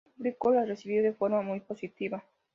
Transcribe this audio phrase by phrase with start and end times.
[0.07, 2.23] El público la recibió de forma muy positiva.